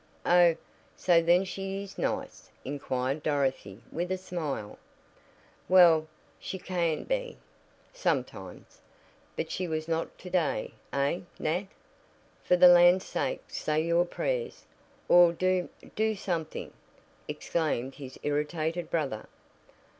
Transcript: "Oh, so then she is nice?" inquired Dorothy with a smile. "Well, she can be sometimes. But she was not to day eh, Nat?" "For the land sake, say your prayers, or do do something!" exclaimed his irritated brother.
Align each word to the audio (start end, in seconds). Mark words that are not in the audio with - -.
"Oh, 0.25 0.55
so 0.97 1.21
then 1.21 1.45
she 1.45 1.83
is 1.83 1.99
nice?" 1.99 2.49
inquired 2.65 3.21
Dorothy 3.21 3.83
with 3.91 4.11
a 4.11 4.17
smile. 4.17 4.79
"Well, 5.69 6.07
she 6.39 6.57
can 6.57 7.03
be 7.03 7.37
sometimes. 7.93 8.81
But 9.35 9.51
she 9.51 9.67
was 9.67 9.87
not 9.87 10.17
to 10.17 10.31
day 10.31 10.73
eh, 10.91 11.19
Nat?" 11.37 11.67
"For 12.43 12.55
the 12.57 12.67
land 12.67 13.03
sake, 13.03 13.43
say 13.47 13.83
your 13.83 14.05
prayers, 14.05 14.65
or 15.07 15.33
do 15.33 15.69
do 15.95 16.15
something!" 16.15 16.73
exclaimed 17.27 17.93
his 17.93 18.17
irritated 18.23 18.89
brother. 18.89 19.27